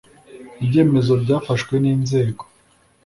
ibyemezo 0.63 1.13
byafashwe 1.23 1.73
n'inzego 1.83 2.43